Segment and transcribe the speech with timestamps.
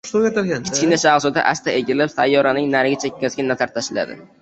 [0.29, 4.23] Kichkina shahzoda asta egilib, sayyoraning narigi chekkasiga nazar tashladi.